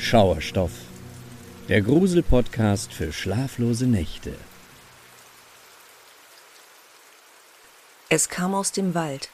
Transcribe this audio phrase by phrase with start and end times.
[0.00, 0.72] Schauerstoff,
[1.68, 4.34] der Grusel-Podcast für schlaflose Nächte.
[8.08, 9.28] Es kam aus dem Wald.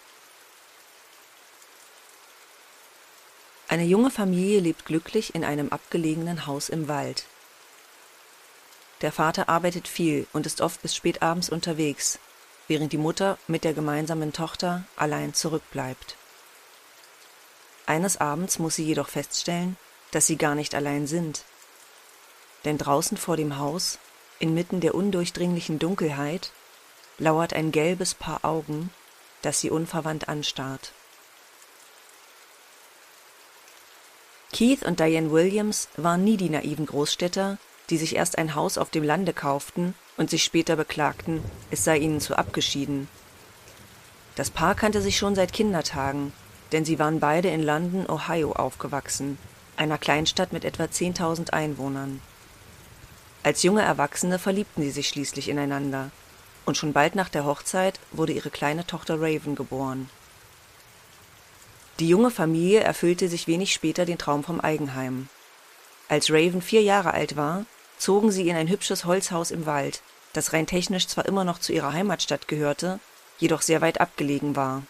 [3.69, 7.27] Eine junge Familie lebt glücklich in einem abgelegenen Haus im Wald.
[9.03, 12.19] Der Vater arbeitet viel und ist oft bis spät abends unterwegs,
[12.67, 16.17] während die Mutter mit der gemeinsamen Tochter allein zurückbleibt.
[17.87, 19.77] Eines Abends muss sie jedoch feststellen,
[20.11, 21.45] dass sie gar nicht allein sind.
[22.65, 23.99] Denn draußen vor dem Haus,
[24.39, 26.51] inmitten der undurchdringlichen Dunkelheit,
[27.19, 28.91] lauert ein gelbes Paar Augen,
[29.43, 30.93] das sie unverwandt anstarrt.
[34.53, 37.59] Keith und Diane Williams waren nie die naiven Großstädter,
[37.91, 41.99] die sich erst ein Haus auf dem Lande kauften und sich später beklagten, es sei
[41.99, 43.09] ihnen zu abgeschieden.
[44.35, 46.33] Das Paar kannte sich schon seit Kindertagen,
[46.73, 49.39] denn sie waren beide in London, Ohio aufgewachsen,
[49.79, 52.21] einer Kleinstadt mit etwa 10.000 Einwohnern.
[53.43, 56.11] Als junge Erwachsene verliebten sie sich schließlich ineinander,
[56.65, 60.11] und schon bald nach der Hochzeit wurde ihre kleine Tochter Raven geboren.
[62.01, 65.29] Die junge Familie erfüllte sich wenig später den Traum vom Eigenheim.
[66.09, 67.65] Als Raven vier Jahre alt war,
[67.99, 70.03] zogen sie in ein hübsches Holzhaus im Wald,
[70.33, 73.01] das rein technisch zwar immer noch zu ihrer Heimatstadt gehörte,
[73.39, 74.83] jedoch sehr weit abgelegen war.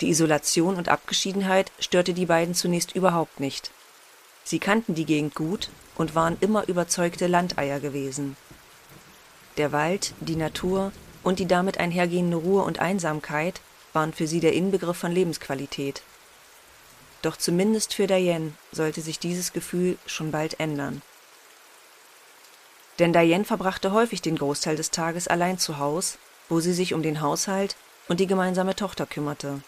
[0.00, 3.72] Die Isolation und Abgeschiedenheit störte die beiden zunächst überhaupt nicht.
[4.44, 8.36] Sie kannten die Gegend gut und waren immer überzeugte Landeier gewesen.
[9.56, 10.92] Der Wald, die Natur
[11.24, 13.60] und die damit einhergehende Ruhe und Einsamkeit
[13.92, 16.02] waren für sie der Inbegriff von Lebensqualität.
[17.22, 21.02] Doch zumindest für Diane sollte sich dieses Gefühl schon bald ändern.
[23.00, 26.18] Denn Diane verbrachte häufig den Großteil des Tages allein zu Haus,
[26.48, 29.60] wo sie sich um den Haushalt und die gemeinsame Tochter kümmerte.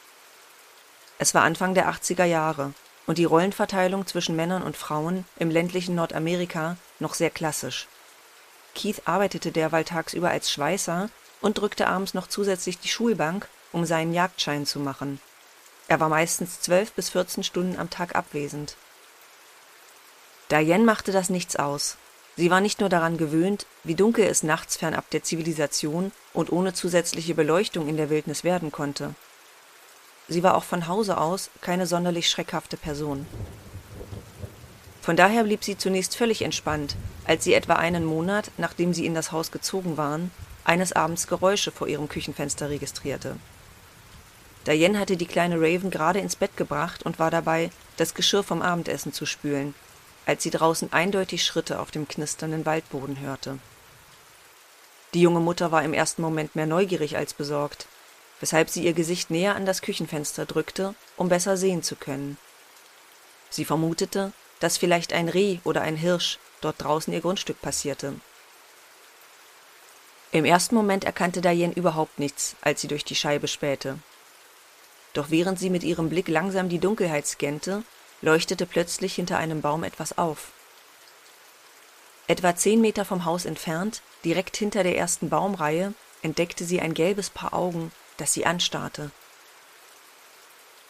[1.22, 2.72] Es war Anfang der 80er Jahre
[3.06, 7.88] und die Rollenverteilung zwischen Männern und Frauen im ländlichen Nordamerika noch sehr klassisch.
[8.74, 11.10] Keith arbeitete derweil tagsüber als Schweißer
[11.42, 15.20] und drückte abends noch zusätzlich die Schulbank, um seinen Jagdschein zu machen.
[15.88, 18.76] Er war meistens zwölf bis vierzehn Stunden am Tag abwesend.
[20.50, 21.98] Diane machte das nichts aus.
[22.36, 26.72] Sie war nicht nur daran gewöhnt, wie dunkel es nachts fernab der Zivilisation und ohne
[26.72, 29.14] zusätzliche Beleuchtung in der Wildnis werden konnte.
[30.30, 33.26] Sie war auch von Hause aus keine sonderlich schreckhafte Person.
[35.02, 39.14] Von daher blieb sie zunächst völlig entspannt, als sie etwa einen Monat, nachdem sie in
[39.14, 40.30] das Haus gezogen waren,
[40.62, 43.36] eines Abends Geräusche vor ihrem Küchenfenster registrierte.
[44.68, 48.62] Diane hatte die kleine Raven gerade ins Bett gebracht und war dabei, das Geschirr vom
[48.62, 49.74] Abendessen zu spülen,
[50.26, 53.58] als sie draußen eindeutig Schritte auf dem knisternden Waldboden hörte.
[55.12, 57.88] Die junge Mutter war im ersten Moment mehr neugierig als besorgt
[58.40, 62.36] weshalb sie ihr Gesicht näher an das Küchenfenster drückte, um besser sehen zu können.
[63.50, 68.14] Sie vermutete, dass vielleicht ein Reh oder ein Hirsch dort draußen ihr Grundstück passierte.
[70.32, 73.98] Im ersten Moment erkannte Diane überhaupt nichts, als sie durch die Scheibe spähte.
[75.12, 77.82] Doch während sie mit ihrem Blick langsam die Dunkelheit scannte,
[78.22, 80.52] leuchtete plötzlich hinter einem Baum etwas auf.
[82.28, 87.28] Etwa zehn Meter vom Haus entfernt, direkt hinter der ersten Baumreihe, entdeckte sie ein gelbes
[87.28, 89.10] Paar Augen, das sie anstarrte.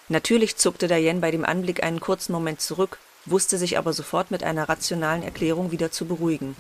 [0.09, 4.43] Natürlich zuckte Diane bei dem Anblick einen kurzen Moment zurück, wusste sich aber sofort mit
[4.43, 6.57] einer rationalen Erklärung wieder zu beruhigen.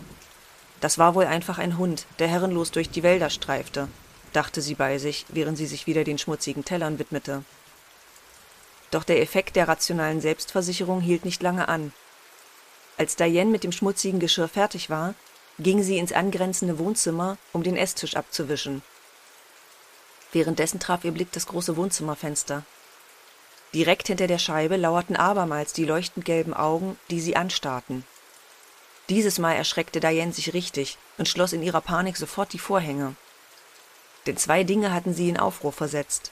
[0.81, 3.89] Das war wohl einfach ein Hund, der herrenlos durch die Wälder streifte,
[4.33, 7.43] dachte sie bei sich, während sie sich wieder den schmutzigen Tellern widmete.
[8.93, 11.93] Doch der Effekt der rationalen Selbstversicherung hielt nicht lange an.
[12.99, 15.15] Als Diane mit dem schmutzigen Geschirr fertig war,
[15.59, 18.83] ging sie ins angrenzende Wohnzimmer, um den Esstisch abzuwischen
[20.33, 22.65] Währenddessen traf ihr Blick das große Wohnzimmerfenster.
[23.75, 28.05] Direkt hinter der Scheibe lauerten abermals die leuchtend gelben Augen, die sie anstarrten.
[29.09, 33.17] Dieses Mal erschreckte Diane sich richtig und schloss in ihrer Panik sofort die Vorhänge.
[34.27, 36.31] Denn zwei Dinge hatten sie in Aufruhr versetzt.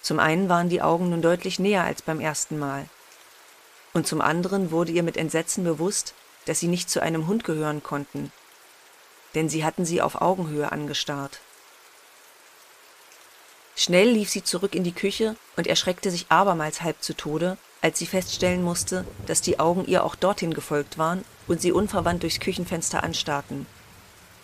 [0.00, 2.88] Zum einen waren die Augen nun deutlich näher als beim ersten Mal.
[3.92, 6.14] Und zum anderen wurde ihr mit Entsetzen bewusst,
[6.46, 8.32] dass sie nicht zu einem Hund gehören konnten.
[9.34, 11.40] Denn sie hatten sie auf Augenhöhe angestarrt.
[13.80, 17.98] Schnell lief sie zurück in die Küche und erschreckte sich abermals halb zu Tode, als
[17.98, 22.40] sie feststellen musste, dass die Augen ihr auch dorthin gefolgt waren und sie unverwandt durchs
[22.40, 23.64] Küchenfenster anstarrten.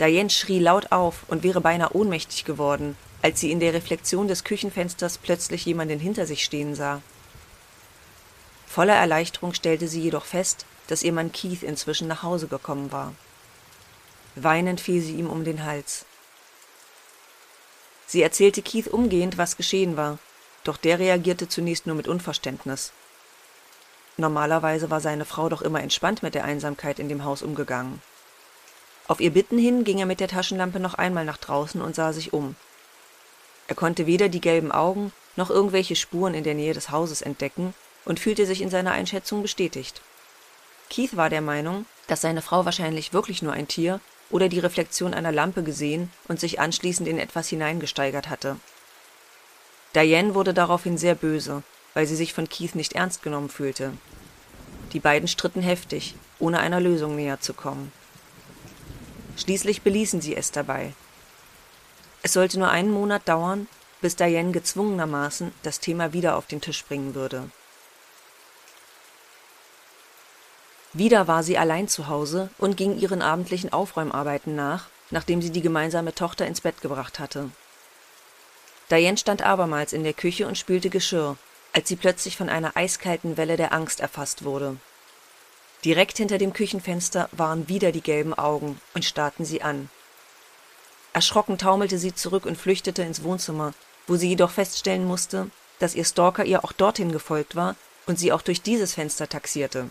[0.01, 4.43] Diane schrie laut auf und wäre beinahe ohnmächtig geworden, als sie in der Reflexion des
[4.43, 7.03] Küchenfensters plötzlich jemanden hinter sich stehen sah.
[8.67, 13.13] Voller Erleichterung stellte sie jedoch fest, dass ihr Mann Keith inzwischen nach Hause gekommen war.
[14.35, 16.07] Weinend fiel sie ihm um den Hals.
[18.07, 20.19] Sie erzählte Keith umgehend, was geschehen war,
[20.65, 22.93] doch der reagierte zunächst nur mit Unverständnis.
[24.17, 28.01] Normalerweise war seine Frau doch immer entspannt mit der Einsamkeit in dem Haus umgegangen.
[29.09, 32.13] Auf ihr Bitten hin ging er mit der Taschenlampe noch einmal nach draußen und sah
[32.13, 32.57] sich um.
[33.69, 37.75] Er konnte weder die gelben Augen noch irgendwelche Spuren in der Nähe des Hauses entdecken
[38.05, 40.01] und fühlte sich in seiner Einschätzung bestätigt.
[40.89, 44.01] Keith war der Meinung, dass seine Frau wahrscheinlich wirklich nur ein Tier
[44.31, 48.57] oder die Reflexion einer Lampe gesehen und sich anschließend in etwas hineingesteigert hatte.
[49.95, 51.63] Diane wurde daraufhin sehr böse,
[51.95, 53.93] weil sie sich von Keith nicht ernst genommen fühlte.
[54.93, 57.93] Die beiden stritten heftig, ohne einer Lösung näher zu kommen.
[59.37, 60.93] Schließlich beließen sie es dabei.
[62.23, 63.69] Es sollte nur einen Monat dauern,
[64.01, 67.51] bis Diane gezwungenermaßen das Thema wieder auf den Tisch bringen würde.
[70.97, 75.61] Wieder war sie allein zu Hause und ging ihren abendlichen Aufräumarbeiten nach, nachdem sie die
[75.61, 77.51] gemeinsame Tochter ins Bett gebracht hatte.
[78.91, 81.37] Diane stand abermals in der Küche und spülte Geschirr,
[81.75, 84.79] als sie plötzlich von einer eiskalten Welle der Angst erfasst wurde.
[85.85, 89.91] Direkt hinter dem Küchenfenster waren wieder die gelben Augen und starrten sie an.
[91.13, 93.75] Erschrocken taumelte sie zurück und flüchtete ins Wohnzimmer,
[94.07, 97.77] wo sie jedoch feststellen musste, dass ihr Stalker ihr auch dorthin gefolgt war
[98.07, 99.91] und sie auch durch dieses Fenster taxierte.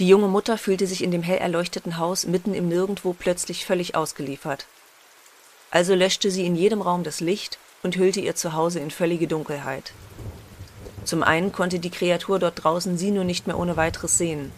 [0.00, 3.94] Die junge Mutter fühlte sich in dem hell erleuchteten Haus mitten im Nirgendwo plötzlich völlig
[3.94, 4.64] ausgeliefert.
[5.70, 9.92] Also löschte sie in jedem Raum das Licht und hüllte ihr Zuhause in völlige Dunkelheit.
[11.04, 14.52] Zum einen konnte die Kreatur dort draußen sie nur nicht mehr ohne weiteres sehen.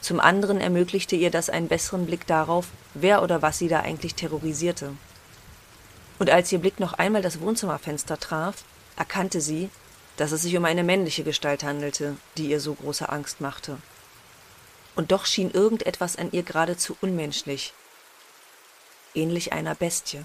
[0.00, 4.14] Zum anderen ermöglichte ihr das einen besseren Blick darauf, wer oder was sie da eigentlich
[4.14, 4.94] terrorisierte.
[6.18, 8.64] Und als ihr Blick noch einmal das Wohnzimmerfenster traf,
[8.96, 9.68] erkannte sie,
[10.16, 13.76] dass es sich um eine männliche Gestalt handelte, die ihr so große Angst machte.
[14.98, 17.72] Und doch schien irgendetwas an ihr geradezu unmenschlich,
[19.14, 20.24] ähnlich einer Bestie.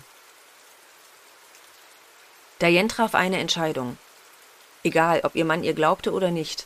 [2.59, 3.99] Diane traf eine Entscheidung.
[4.83, 6.65] Egal, ob ihr Mann ihr glaubte oder nicht.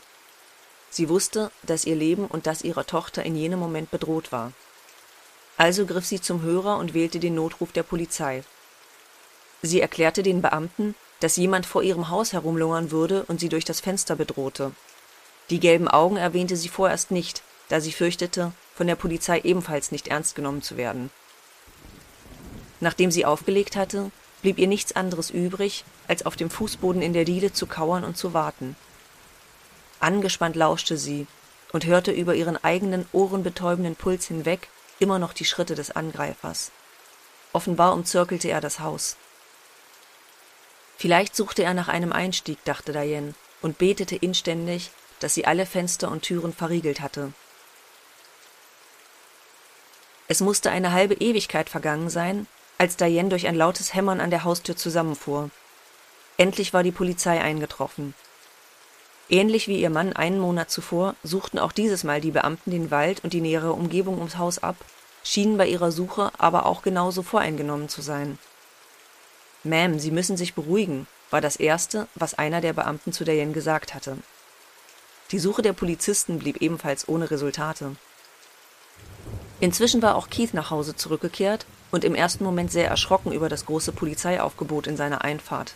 [0.90, 4.54] Sie wusste, dass ihr Leben und das ihrer Tochter in jenem Moment bedroht war.
[5.58, 8.46] Also griff sie zum Hörer und wählte den Notruf der Polizei.
[9.62, 13.82] Sie erklärte den Beamten, dass jemand vor ihrem Haus herumlungern würde und sie durch das
[13.82, 14.72] Fenster bedrohte.
[15.50, 20.08] Die gelben Augen erwähnte sie vorerst nicht, da sie fürchtete, von der Polizei ebenfalls nicht
[20.08, 21.10] ernst genommen zu werden.
[22.80, 24.12] Nachdem sie aufgelegt hatte,
[24.42, 28.18] blieb ihr nichts anderes übrig, als auf dem Fußboden in der Diele zu kauern und
[28.18, 28.76] zu warten.
[30.00, 31.28] Angespannt lauschte sie
[31.72, 34.70] und hörte über ihren eigenen ohrenbetäubenden Puls hinweg
[35.00, 36.72] immer noch die Schritte des Angreifers.
[37.52, 39.18] Offenbar umzirkelte er das Haus.
[40.98, 46.12] Vielleicht suchte er nach einem Einstieg, dachte Diane, und betete inständig, dass sie alle Fenster
[46.12, 47.34] und Türen verriegelt hatte.
[50.28, 52.48] Es musste eine halbe Ewigkeit vergangen sein,
[52.78, 55.50] als Diane durch ein lautes Hämmern an der Haustür zusammenfuhr.
[56.38, 58.14] Endlich war die Polizei eingetroffen.
[59.30, 63.24] Ähnlich wie ihr Mann einen Monat zuvor suchten auch dieses Mal die Beamten den Wald
[63.24, 64.76] und die nähere Umgebung ums Haus ab,
[65.24, 68.38] schienen bei ihrer Suche aber auch genauso voreingenommen zu sein.
[69.66, 73.94] Ma'am, Sie müssen sich beruhigen, war das Erste, was einer der Beamten zu Diane gesagt
[73.94, 74.18] hatte.
[75.32, 77.98] Die Suche der Polizisten blieb ebenfalls ohne Resultate.
[79.60, 83.66] Inzwischen war auch Keith nach Hause zurückgekehrt und im ersten Moment sehr erschrocken über das
[83.66, 85.74] große Polizeiaufgebot in seiner Einfahrt.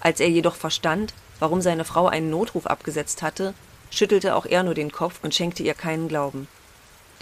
[0.00, 3.54] Als er jedoch verstand, warum seine Frau einen Notruf abgesetzt hatte,
[3.90, 6.48] schüttelte auch er nur den Kopf und schenkte ihr keinen Glauben.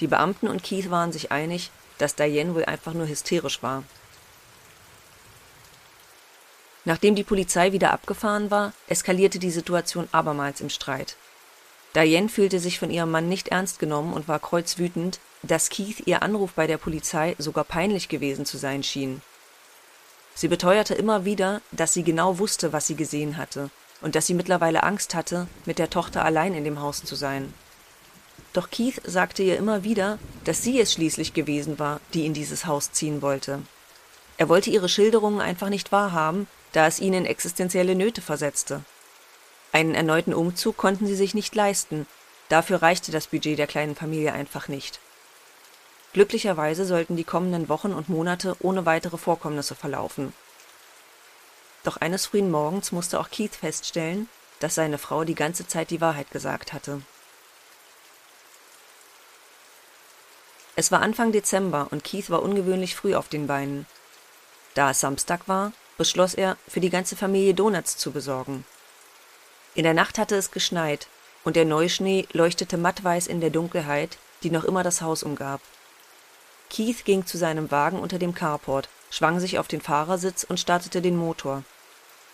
[0.01, 3.83] Die Beamten und Keith waren sich einig, dass Diane wohl einfach nur hysterisch war.
[6.85, 11.17] Nachdem die Polizei wieder abgefahren war, eskalierte die Situation abermals im Streit.
[11.95, 16.23] Diane fühlte sich von ihrem Mann nicht ernst genommen und war kreuzwütend, dass Keith ihr
[16.23, 19.23] Anruf bei der Polizei sogar peinlich gewesen zu sein schien.
[20.35, 24.35] Sie beteuerte immer wieder, dass sie genau wusste, was sie gesehen hatte und dass sie
[24.35, 27.53] mittlerweile Angst hatte, mit der Tochter allein in dem Haus zu sein.
[28.53, 32.67] Doch Keith sagte ihr immer wieder, dass sie es schließlich gewesen war, die in dieses
[32.67, 33.63] Haus ziehen wollte.
[34.37, 38.85] Er wollte ihre Schilderungen einfach nicht wahrhaben, da es ihn in existenzielle Nöte versetzte.
[39.73, 42.07] Einen erneuten Umzug konnten sie sich nicht leisten,
[42.49, 45.01] dafür reichte das Budget der kleinen Familie einfach nicht.
[46.13, 50.33] Glücklicherweise sollten die kommenden Wochen und Monate ohne weitere Vorkommnisse verlaufen.
[51.85, 54.29] Doch eines frühen Morgens musste auch Keith feststellen,
[54.61, 57.03] dass seine Frau die ganze Zeit die Wahrheit gesagt hatte.
[60.77, 63.87] Es war Anfang Dezember und Keith war ungewöhnlich früh auf den Beinen.
[64.75, 68.65] Da es Samstag war, beschloss er, für die ganze Familie Donuts zu besorgen.
[69.75, 71.09] In der Nacht hatte es geschneit
[71.45, 75.61] und der Neuschnee leuchtete mattweiß in der Dunkelheit, die noch immer das Haus umgab.
[76.71, 81.01] Keith ging zu seinem Wagen unter dem Carport, schwang sich auf den Fahrersitz und startete
[81.01, 81.63] den Motor.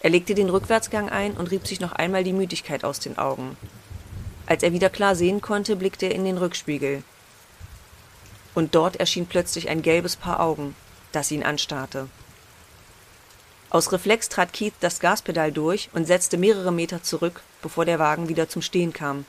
[0.01, 3.57] Er legte den Rückwärtsgang ein und rieb sich noch einmal die Müdigkeit aus den Augen.
[4.47, 7.03] Als er wieder klar sehen konnte, blickte er in den Rückspiegel.
[8.55, 10.77] Und dort erschien plötzlich ein gelbes Paar Augen,
[11.13, 12.09] das ihn anstarrte.
[13.71, 18.29] Aus Reflex trat Keith das Gaspedal durch und setzte mehrere Meter zurück, bevor der Wagen
[18.29, 19.25] wieder zum Stehen kam.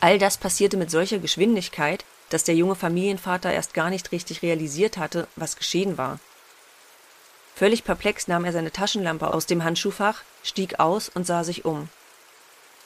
[0.00, 4.96] All das passierte mit solcher Geschwindigkeit, dass der junge Familienvater erst gar nicht richtig realisiert
[4.96, 6.18] hatte, was geschehen war.
[7.54, 11.88] Völlig perplex nahm er seine Taschenlampe aus dem Handschuhfach, stieg aus und sah sich um.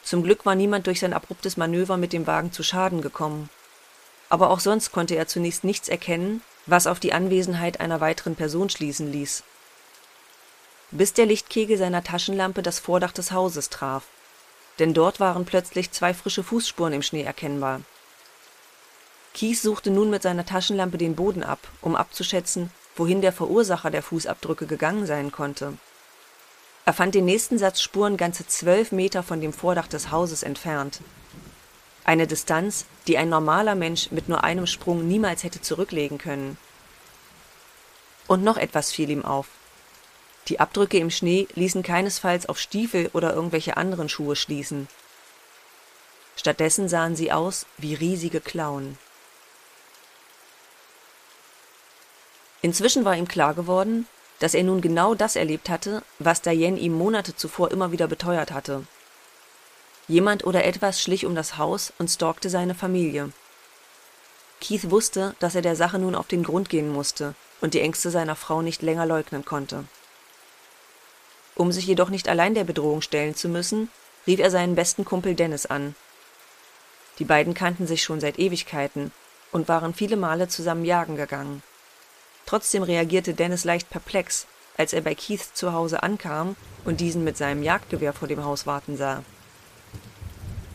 [0.02, 3.48] Zum Glück war niemand durch sein abruptes Manöver mit dem Wagen zu Schaden gekommen.
[4.28, 8.68] Aber auch sonst konnte er zunächst nichts erkennen, was auf die Anwesenheit einer weiteren Person
[8.68, 9.42] schließen ließ.
[10.90, 14.04] Bis der Lichtkegel seiner Taschenlampe das Vordach des Hauses traf.
[14.78, 17.80] Denn dort waren plötzlich zwei frische Fußspuren im Schnee erkennbar.
[19.38, 24.02] Kies suchte nun mit seiner Taschenlampe den Boden ab, um abzuschätzen, wohin der Verursacher der
[24.02, 25.74] Fußabdrücke gegangen sein konnte.
[26.84, 31.02] Er fand den nächsten Satz Spuren ganze zwölf Meter von dem Vordach des Hauses entfernt.
[32.02, 36.58] Eine Distanz, die ein normaler Mensch mit nur einem Sprung niemals hätte zurücklegen können.
[38.26, 39.46] Und noch etwas fiel ihm auf.
[40.48, 44.88] Die Abdrücke im Schnee ließen keinesfalls auf Stiefel oder irgendwelche anderen Schuhe schließen.
[46.34, 48.98] Stattdessen sahen sie aus wie riesige Klauen.
[52.62, 54.06] Inzwischen war ihm klar geworden,
[54.38, 58.52] dass er nun genau das erlebt hatte, was Diane ihm Monate zuvor immer wieder beteuert
[58.52, 58.84] hatte.
[60.06, 63.30] Jemand oder etwas schlich um das Haus und stalkte seine Familie.
[64.60, 68.10] Keith wusste, dass er der Sache nun auf den Grund gehen musste und die Ängste
[68.10, 69.84] seiner Frau nicht länger leugnen konnte.
[71.54, 73.90] Um sich jedoch nicht allein der Bedrohung stellen zu müssen,
[74.26, 75.94] rief er seinen besten Kumpel Dennis an.
[77.18, 79.12] Die beiden kannten sich schon seit Ewigkeiten
[79.50, 81.62] und waren viele Male zusammen jagen gegangen.
[82.48, 84.46] Trotzdem reagierte Dennis leicht perplex,
[84.78, 88.66] als er bei Keith zu Hause ankam und diesen mit seinem Jagdgewehr vor dem Haus
[88.66, 89.22] warten sah.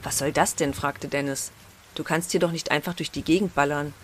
[0.03, 0.75] Was soll das denn?
[0.75, 1.51] fragte Dennis.
[1.95, 3.95] Du kannst hier doch nicht einfach durch die Gegend ballern.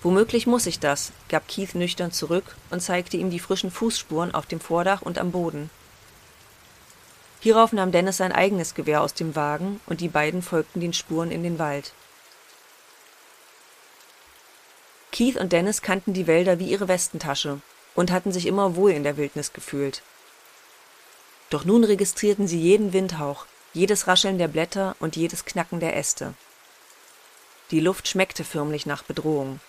[0.00, 4.46] Womöglich muss ich das, gab Keith nüchtern zurück und zeigte ihm die frischen Fußspuren auf
[4.46, 5.70] dem Vordach und am Boden.
[7.40, 11.32] Hierauf nahm Dennis sein eigenes Gewehr aus dem Wagen und die beiden folgten den Spuren
[11.32, 11.92] in den Wald.
[15.14, 17.60] Keith und Dennis kannten die Wälder wie ihre Westentasche
[17.94, 20.02] und hatten sich immer wohl in der Wildnis gefühlt.
[21.50, 26.34] Doch nun registrierten sie jeden Windhauch, jedes Rascheln der Blätter und jedes Knacken der Äste.
[27.70, 29.60] Die Luft schmeckte förmlich nach Bedrohung.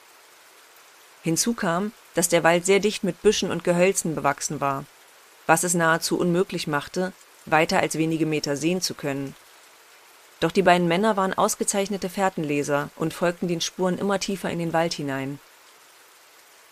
[1.22, 4.86] Hinzu kam, dass der Wald sehr dicht mit Büschen und Gehölzen bewachsen war,
[5.46, 7.14] was es nahezu unmöglich machte,
[7.46, 9.36] weiter als wenige Meter sehen zu können.
[10.46, 14.74] Doch die beiden Männer waren ausgezeichnete Fährtenleser und folgten den Spuren immer tiefer in den
[14.74, 15.40] Wald hinein.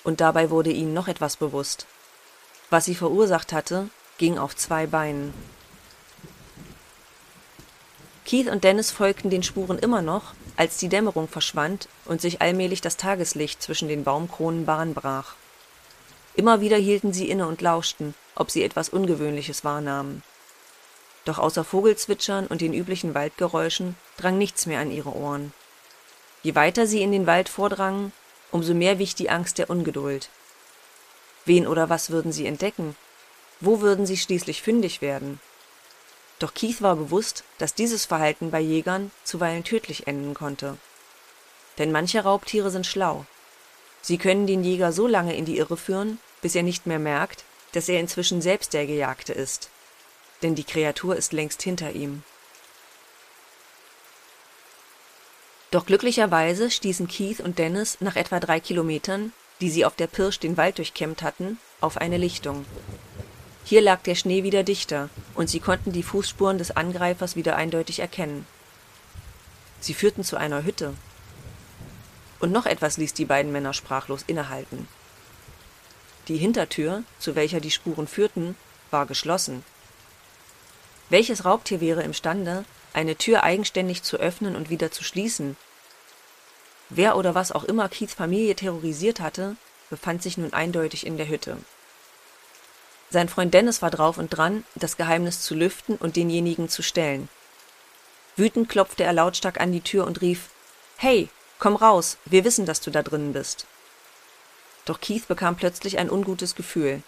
[0.04, 1.88] Und dabei wurde ihnen noch etwas bewusst.
[2.70, 3.90] Was sie verursacht hatte,
[4.20, 5.34] ging auf zwei Beinen.
[8.28, 12.82] Keith und Dennis folgten den Spuren immer noch, als die Dämmerung verschwand und sich allmählich
[12.82, 15.34] das Tageslicht zwischen den Baumkronen Bahn brach.
[16.36, 20.22] Immer wieder hielten sie inne und lauschten, ob sie etwas Ungewöhnliches wahrnahmen
[21.26, 25.54] doch außer Vogelzwitschern und den üblichen Waldgeräuschen drang nichts mehr an ihre Ohren.
[26.42, 28.12] Je weiter sie in den Wald vordrangen,
[28.52, 30.30] umso mehr wich die Angst der Ungeduld.
[31.46, 32.96] Wen oder was würden sie entdecken?
[33.60, 35.40] Wo würden sie schließlich fündig werden?
[36.40, 40.78] Doch Keith war bewusst, dass dieses Verhalten bei Jägern zuweilen tödlich enden konnte.
[41.78, 43.26] Denn manche Raubtiere sind schlau.
[44.02, 47.46] Sie können den Jäger so lange in die Irre führen, bis er nicht mehr merkt,
[47.72, 49.70] dass er inzwischen selbst der Gejagte ist
[50.44, 52.24] denn die Kreatur ist längst hinter ihm.
[55.72, 60.40] Doch glücklicherweise stießen Keith und Dennis nach etwa drei Kilometern, die sie auf der Pirsch
[60.40, 62.66] den Wald durchkämmt hatten, auf eine Lichtung.
[63.66, 68.00] Hier lag der Schnee wieder dichter, und sie konnten die Fußspuren des Angreifers wieder eindeutig
[68.00, 68.46] erkennen.
[69.80, 70.94] Sie führten zu einer Hütte.
[72.40, 74.88] Und noch etwas ließ die beiden Männer sprachlos innehalten.
[76.28, 78.56] Die Hintertür, zu welcher die Spuren führten,
[78.92, 79.64] war geschlossen.
[81.14, 85.58] Welches Raubtier wäre imstande, eine Tür eigenständig zu öffnen und wieder zu schließen?
[86.90, 89.56] Wer oder was auch immer Keiths Familie terrorisiert hatte,
[89.92, 91.58] befand sich nun eindeutig in der Hütte.
[93.12, 97.30] Sein Freund Dennis war drauf und dran, das Geheimnis zu lüften und denjenigen zu stellen.
[98.36, 100.50] Wütend klopfte er lautstark an die Tür und rief
[100.98, 101.30] Hey,
[101.60, 103.68] komm raus, wir wissen, dass du da drinnen bist.
[104.86, 107.04] Doch Keith bekam plötzlich ein ungutes Gefühl.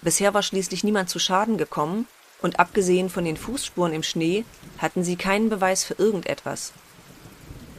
[0.00, 2.08] Bisher war schließlich niemand zu Schaden gekommen,
[2.42, 4.44] und abgesehen von den Fußspuren im Schnee
[4.78, 6.72] hatten sie keinen Beweis für irgendetwas.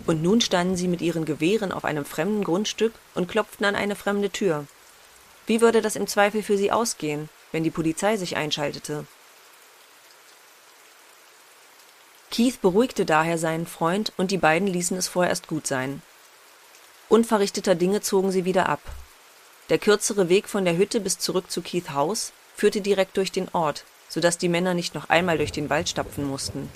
[0.06, 3.96] Und nun standen sie mit ihren Gewehren auf einem fremden Grundstück und klopften an eine
[3.96, 4.66] fremde Tür.
[5.46, 7.30] Wie würde das im Zweifel für sie ausgehen?
[7.54, 9.06] wenn die Polizei sich einschaltete.
[12.32, 16.02] Keith beruhigte daher seinen Freund und die beiden ließen es vorerst gut sein.
[17.10, 18.82] Unverrichteter Dinge zogen sie wieder ab.
[19.70, 23.50] Der kürzere Weg von der Hütte bis zurück zu Keith Haus führte direkt durch den
[23.54, 26.70] Ort, sodass die Männer nicht noch einmal durch den Wald stapfen mussten.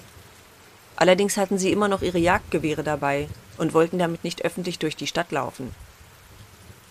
[0.96, 3.29] Allerdings hatten sie immer noch ihre Jagdgewehre dabei
[3.60, 5.75] und wollten damit nicht öffentlich durch die Stadt laufen.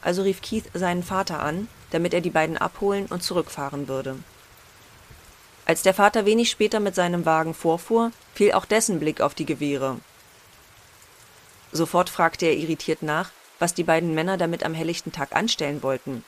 [0.02, 4.20] Also rief Keith seinen Vater an, damit er die beiden abholen und zurückfahren würde.
[5.64, 9.46] Als der Vater wenig später mit seinem Wagen vorfuhr, fiel auch dessen Blick auf die
[9.46, 9.96] Gewehre.
[11.72, 16.24] Sofort fragte er irritiert nach, was die beiden Männer damit am helllichten Tag anstellen wollten.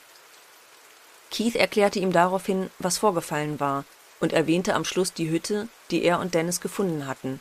[1.31, 3.85] Keith erklärte ihm daraufhin, was vorgefallen war,
[4.21, 7.41] und erwähnte am Schluss die Hütte, die er und Dennis gefunden hatten.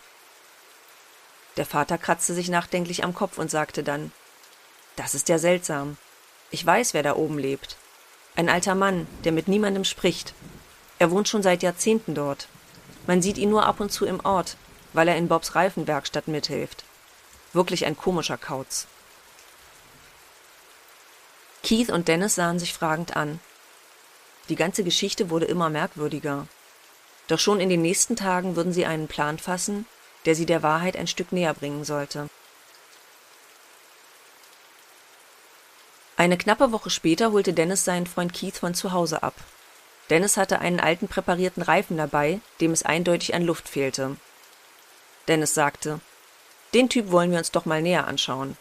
[1.57, 4.11] Der Vater kratzte sich nachdenklich am Kopf und sagte dann
[4.95, 5.97] Das ist ja seltsam.
[6.51, 7.77] Ich weiß, wer da oben lebt.
[8.35, 10.33] Ein alter Mann, der mit niemandem spricht.
[10.99, 12.47] Er wohnt schon seit Jahrzehnten dort.
[13.07, 14.57] Man sieht ihn nur ab und zu im Ort,
[14.93, 16.83] weil er in Bobs Reifenwerkstatt mithilft.
[17.53, 18.87] Wirklich ein komischer Kauz.
[21.63, 23.39] Keith und Dennis sahen sich fragend an.
[24.49, 26.47] Die ganze Geschichte wurde immer merkwürdiger.
[27.27, 29.85] Doch schon in den nächsten Tagen würden sie einen Plan fassen,
[30.25, 32.29] der sie der Wahrheit ein Stück näher bringen sollte.
[36.15, 39.35] Eine knappe Woche später holte Dennis seinen Freund Keith von zu Hause ab.
[40.09, 44.15] Dennis hatte einen alten präparierten Reifen dabei, dem es eindeutig an Luft fehlte.
[45.27, 45.99] Dennis sagte,
[46.73, 48.57] den Typ wollen wir uns doch mal näher anschauen.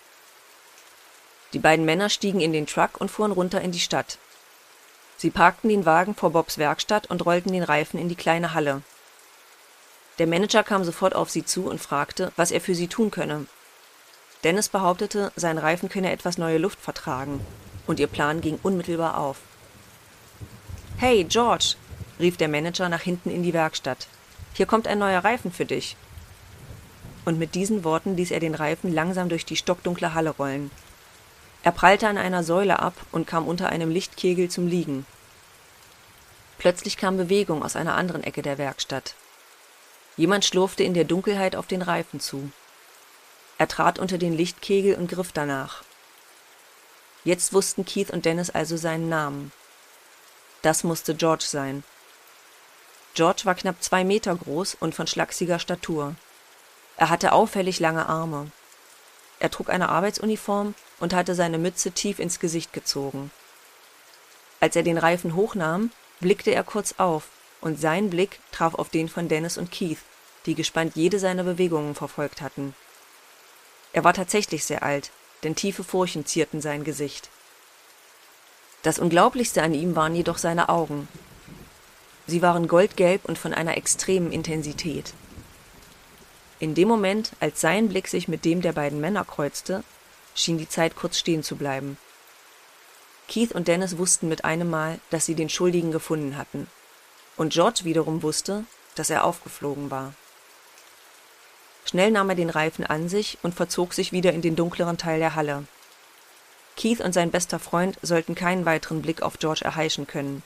[1.52, 4.18] Die beiden Männer stiegen in den Truck und fuhren runter in die Stadt.
[5.16, 8.82] Sie parkten den Wagen vor Bobs Werkstatt und rollten den Reifen in die kleine Halle.
[10.18, 13.46] Der Manager kam sofort auf sie zu und fragte, was er für sie tun könne.
[14.44, 17.40] Dennis behauptete, sein Reifen könne etwas neue Luft vertragen,
[17.86, 19.38] und ihr Plan ging unmittelbar auf.
[20.98, 21.74] Hey, George,
[22.18, 24.06] rief der Manager nach hinten in die Werkstatt.
[24.54, 25.96] Hier kommt ein neuer Reifen für dich.
[27.24, 30.70] Und mit diesen Worten ließ er den Reifen langsam durch die stockdunkle Halle rollen.
[31.66, 35.04] Er prallte an einer Säule ab und kam unter einem Lichtkegel zum Liegen.
[36.58, 39.16] Plötzlich kam Bewegung aus einer anderen Ecke der Werkstatt.
[40.16, 42.52] Jemand schlurfte in der Dunkelheit auf den Reifen zu.
[43.58, 45.82] Er trat unter den Lichtkegel und griff danach.
[47.24, 49.50] Jetzt wussten Keith und Dennis also seinen Namen.
[50.62, 51.82] Das musste George sein.
[53.14, 56.14] George war knapp zwei Meter groß und von schlachsiger Statur.
[56.96, 58.52] Er hatte auffällig lange Arme.
[59.38, 63.30] Er trug eine Arbeitsuniform und hatte seine Mütze tief ins Gesicht gezogen.
[64.60, 67.28] Als er den Reifen hochnahm, blickte er kurz auf,
[67.60, 69.98] und sein Blick traf auf den von Dennis und Keith,
[70.46, 72.74] die gespannt jede seiner Bewegungen verfolgt hatten.
[73.92, 75.10] Er war tatsächlich sehr alt,
[75.42, 77.30] denn tiefe Furchen zierten sein Gesicht.
[78.82, 81.08] Das Unglaublichste an ihm waren jedoch seine Augen.
[82.26, 85.12] Sie waren goldgelb und von einer extremen Intensität.
[86.58, 89.84] In dem Moment, als sein Blick sich mit dem der beiden Männer kreuzte,
[90.34, 91.98] schien die Zeit kurz stehen zu bleiben.
[93.28, 96.68] Keith und Dennis wussten mit einem Mal, dass sie den Schuldigen gefunden hatten.
[97.36, 98.64] Und George wiederum wusste,
[98.94, 100.14] dass er aufgeflogen war.
[101.84, 105.18] Schnell nahm er den Reifen an sich und verzog sich wieder in den dunkleren Teil
[105.18, 105.64] der Halle.
[106.76, 110.42] Keith und sein bester Freund sollten keinen weiteren Blick auf George erheischen können.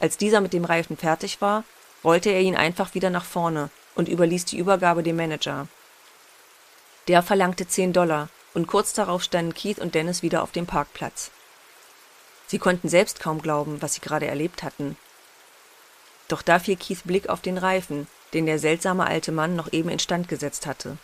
[0.00, 1.64] Als dieser mit dem Reifen fertig war,
[2.02, 5.68] rollte er ihn einfach wieder nach vorne und überließ die Übergabe dem Manager.
[7.08, 11.30] Der verlangte zehn Dollar, und kurz darauf standen Keith und Dennis wieder auf dem Parkplatz.
[12.46, 14.96] Sie konnten selbst kaum glauben, was sie gerade erlebt hatten.
[16.28, 19.88] Doch da fiel Keiths Blick auf den Reifen, den der seltsame alte Mann noch eben
[19.88, 20.98] instand gesetzt hatte.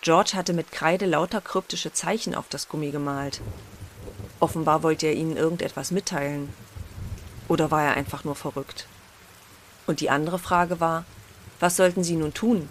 [0.00, 3.40] George hatte mit Kreide lauter kryptische Zeichen auf das Gummi gemalt.
[4.38, 6.52] Offenbar wollte er ihnen irgendetwas mitteilen.
[7.48, 8.86] Oder war er einfach nur verrückt?
[9.86, 11.04] Und die andere Frage war,
[11.60, 12.68] was sollten sie nun tun?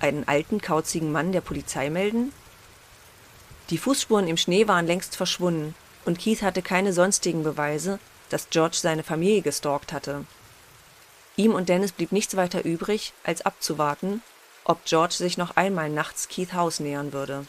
[0.00, 2.32] Einen alten, kauzigen Mann der Polizei melden?
[3.70, 7.98] Die Fußspuren im Schnee waren längst verschwunden, und Keith hatte keine sonstigen Beweise,
[8.30, 10.24] dass George seine Familie gestalkt hatte.
[11.36, 14.22] Ihm und Dennis blieb nichts weiter übrig, als abzuwarten,
[14.64, 17.46] ob George sich noch einmal nachts Keith Haus nähern würde.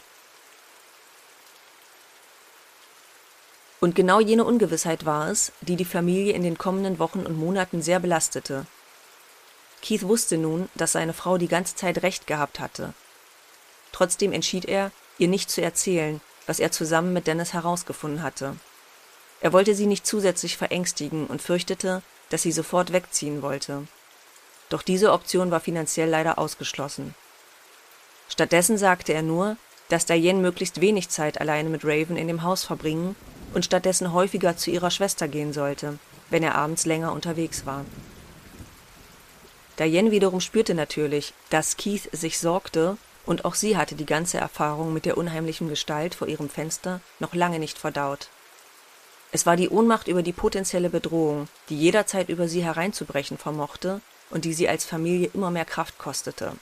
[3.80, 7.80] Und genau jene Ungewissheit war es, die die Familie in den kommenden Wochen und Monaten
[7.80, 8.66] sehr belastete.
[9.82, 12.92] Keith wusste nun, dass seine Frau die ganze Zeit recht gehabt hatte.
[13.92, 18.56] Trotzdem entschied er, ihr nicht zu erzählen, was er zusammen mit Dennis herausgefunden hatte.
[19.40, 23.86] Er wollte sie nicht zusätzlich verängstigen und fürchtete, dass sie sofort wegziehen wollte.
[24.68, 27.14] Doch diese Option war finanziell leider ausgeschlossen.
[28.28, 29.56] Stattdessen sagte er nur,
[29.88, 33.16] dass Diane möglichst wenig Zeit alleine mit Raven in dem Haus verbringen
[33.54, 37.84] und stattdessen häufiger zu ihrer Schwester gehen sollte, wenn er abends länger unterwegs war.
[39.80, 44.92] Diane wiederum spürte natürlich, dass Keith sich sorgte, und auch sie hatte die ganze Erfahrung
[44.92, 48.28] mit der unheimlichen Gestalt vor ihrem Fenster noch lange nicht verdaut.
[49.32, 54.44] Es war die Ohnmacht über die potenzielle Bedrohung, die jederzeit über sie hereinzubrechen vermochte und
[54.44, 56.52] die sie als Familie immer mehr Kraft kostete.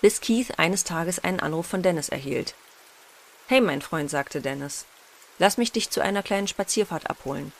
[0.00, 2.54] Bis Keith eines Tages einen Anruf von Dennis erhielt.
[3.46, 4.84] Hey, mein Freund, sagte Dennis,
[5.38, 7.52] lass mich dich zu einer kleinen Spazierfahrt abholen.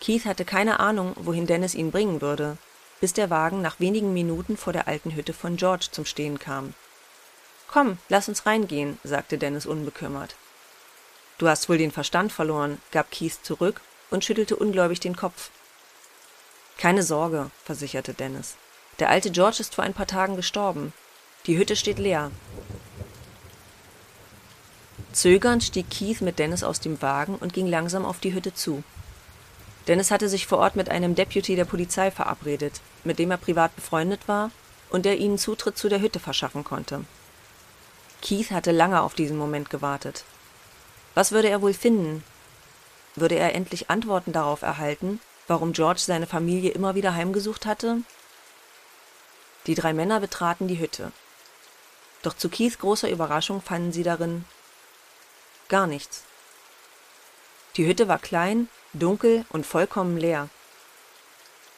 [0.00, 2.56] Keith hatte keine Ahnung, wohin Dennis ihn bringen würde,
[3.00, 6.74] bis der Wagen nach wenigen Minuten vor der alten Hütte von George zum Stehen kam.
[7.68, 10.36] Komm, lass uns reingehen, sagte Dennis unbekümmert.
[11.36, 13.80] Du hast wohl den Verstand verloren, gab Keith zurück
[14.10, 15.50] und schüttelte ungläubig den Kopf.
[16.78, 18.56] Keine Sorge, versicherte Dennis.
[18.98, 20.92] Der alte George ist vor ein paar Tagen gestorben.
[21.46, 22.30] Die Hütte steht leer.
[25.12, 28.82] Zögernd stieg Keith mit Dennis aus dem Wagen und ging langsam auf die Hütte zu.
[29.88, 33.74] Dennis hatte sich vor Ort mit einem Deputy der Polizei verabredet, mit dem er privat
[33.74, 34.50] befreundet war
[34.90, 37.04] und der ihnen Zutritt zu der Hütte verschaffen konnte.
[38.20, 40.24] Keith hatte lange auf diesen Moment gewartet.
[41.14, 42.22] Was würde er wohl finden?
[43.14, 48.02] Würde er endlich Antworten darauf erhalten, warum George seine Familie immer wieder heimgesucht hatte?
[49.66, 51.12] Die drei Männer betraten die Hütte.
[52.22, 54.44] Doch zu Keiths großer Überraschung fanden sie darin
[55.68, 56.24] gar nichts.
[57.76, 60.48] Die Hütte war klein dunkel und vollkommen leer.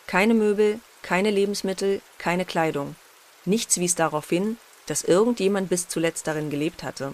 [0.07, 2.97] Keine Möbel, keine Lebensmittel, keine Kleidung.
[3.45, 7.13] Nichts wies darauf hin, dass irgendjemand bis zuletzt darin gelebt hatte.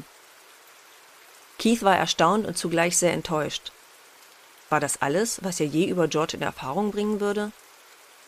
[1.58, 3.72] Keith war erstaunt und zugleich sehr enttäuscht.
[4.68, 7.52] War das alles, was er je über George in Erfahrung bringen würde?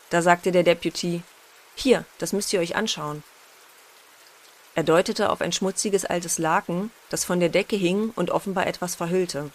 [0.09, 1.21] Da sagte der Deputy,
[1.75, 3.23] hier, das müsst ihr euch anschauen.
[4.75, 8.95] Er deutete auf ein schmutziges altes Laken, das von der Decke hing und offenbar etwas
[8.95, 9.51] verhüllte.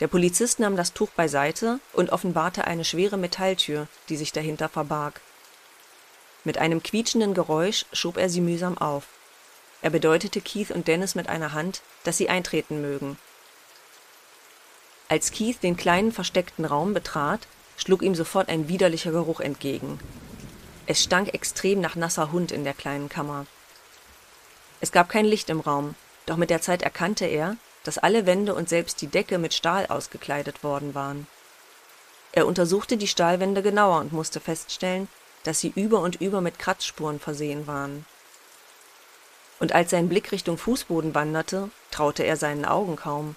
[0.00, 5.20] Der Polizist nahm das Tuch beiseite und offenbarte eine schwere Metalltür, die sich dahinter verbarg.
[6.44, 9.04] Mit einem quietschenden Geräusch schob er sie mühsam auf.
[9.82, 13.18] Er bedeutete Keith und Dennis mit einer Hand, dass sie eintreten mögen.
[15.08, 19.98] Als Keith den kleinen versteckten Raum betrat, schlug ihm sofort ein widerlicher Geruch entgegen.
[20.86, 23.46] Es stank extrem nach nasser Hund in der kleinen Kammer.
[24.80, 25.94] Es gab kein Licht im Raum,
[26.26, 29.86] doch mit der Zeit erkannte er, dass alle Wände und selbst die Decke mit Stahl
[29.86, 31.26] ausgekleidet worden waren.
[32.32, 35.08] Er untersuchte die Stahlwände genauer und musste feststellen,
[35.44, 38.04] dass sie über und über mit Kratzspuren versehen waren.
[39.58, 43.34] Und als sein Blick Richtung Fußboden wanderte, traute er seinen Augen kaum.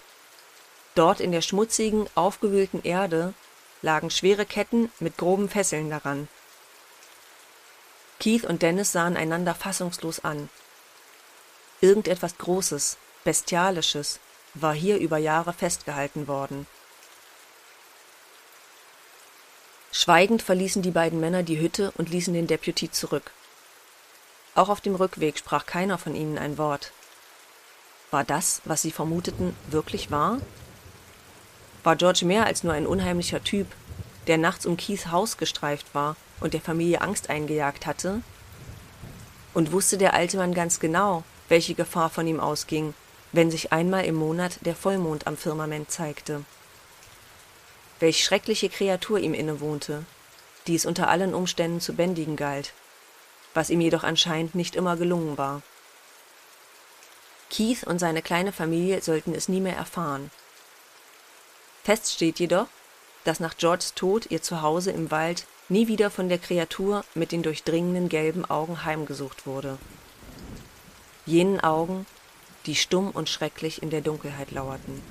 [0.94, 3.34] Dort in der schmutzigen, aufgewühlten Erde
[3.82, 6.28] lagen schwere Ketten mit groben Fesseln daran.
[8.20, 10.50] Keith und Dennis sahen einander fassungslos an.
[11.80, 14.20] Irgendetwas Großes, Bestialisches,
[14.54, 16.68] war hier über Jahre festgehalten worden.
[19.92, 23.32] Schweigend verließen die beiden Männer die Hütte und ließen den Deputy zurück.
[24.56, 26.92] Auch auf dem Rückweg sprach keiner von ihnen ein Wort.
[28.10, 30.40] War das, was sie vermuteten, wirklich wahr?
[31.84, 33.68] War George mehr als nur ein unheimlicher Typ,
[34.28, 38.22] der nachts um Keiths Haus gestreift war und der Familie Angst eingejagt hatte?
[39.54, 42.94] Und wusste der alte Mann ganz genau, welche Gefahr von ihm ausging
[43.32, 46.44] wenn sich einmal im Monat der Vollmond am Firmament zeigte.
[48.00, 50.06] Welch schreckliche Kreatur ihm innewohnte,
[50.68, 52.74] die es unter allen Umständen zu bändigen galt,
[53.54, 55.62] was ihm jedoch anscheinend nicht immer gelungen war.
[57.50, 60.32] Keith und seine kleine Familie sollten es nie mehr erfahren.
[61.84, 62.68] Fest steht jedoch,
[63.24, 67.44] dass nach Georges Tod ihr Zuhause im Wald nie wieder von der Kreatur mit den
[67.44, 69.78] durchdringenden gelben Augen heimgesucht wurde.
[71.26, 72.06] Jenen Augen,
[72.66, 75.02] die stumm und schrecklich in der Dunkelheit lauerten.